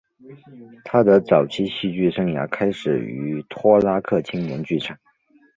[0.83, 4.97] 他的早期戏剧生涯开始于托拉克青年剧场。